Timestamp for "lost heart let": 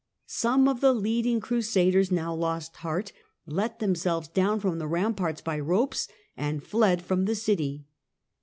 2.33-3.77